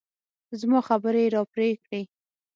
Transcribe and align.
زما 0.59 0.79
خبرې 0.87 1.21
يې 1.25 1.31
راپرې 1.35 1.69
کړې. 1.83 2.01